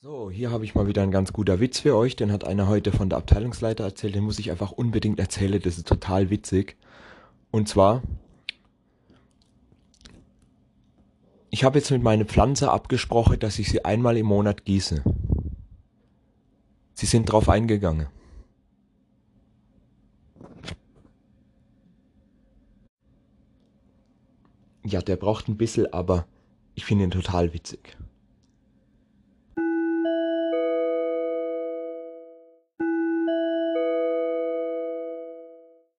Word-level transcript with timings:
So, 0.00 0.30
hier 0.30 0.52
habe 0.52 0.64
ich 0.64 0.76
mal 0.76 0.86
wieder 0.86 1.02
ein 1.02 1.10
ganz 1.10 1.32
guter 1.32 1.58
Witz 1.58 1.80
für 1.80 1.96
euch. 1.96 2.14
Den 2.14 2.30
hat 2.30 2.44
einer 2.44 2.68
heute 2.68 2.92
von 2.92 3.10
der 3.10 3.18
Abteilungsleiter 3.18 3.82
erzählt. 3.82 4.14
Den 4.14 4.22
muss 4.22 4.38
ich 4.38 4.52
einfach 4.52 4.70
unbedingt 4.70 5.18
erzählen. 5.18 5.60
Das 5.60 5.76
ist 5.76 5.88
total 5.88 6.30
witzig. 6.30 6.76
Und 7.50 7.68
zwar, 7.68 8.02
ich 11.50 11.64
habe 11.64 11.80
jetzt 11.80 11.90
mit 11.90 12.00
meiner 12.00 12.26
Pflanze 12.26 12.70
abgesprochen, 12.70 13.40
dass 13.40 13.58
ich 13.58 13.70
sie 13.70 13.84
einmal 13.84 14.16
im 14.16 14.26
Monat 14.26 14.64
gieße. 14.64 15.02
Sie 16.94 17.06
sind 17.06 17.24
drauf 17.24 17.48
eingegangen. 17.48 18.06
Ja, 24.84 25.02
der 25.02 25.16
braucht 25.16 25.48
ein 25.48 25.56
bisschen, 25.56 25.92
aber 25.92 26.28
ich 26.76 26.84
finde 26.84 27.02
ihn 27.02 27.10
total 27.10 27.52
witzig. 27.52 27.96